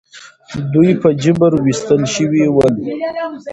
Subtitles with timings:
[0.73, 2.75] دوی په جبر ویستل شوي ول.